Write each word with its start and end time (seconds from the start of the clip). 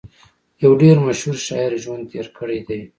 يو 0.63 0.71
ډېر 0.81 0.95
مشهور 1.07 1.37
شاعر 1.47 1.71
ژوند 1.83 2.03
تېر 2.11 2.25
کړی 2.37 2.59
دی 2.67 2.81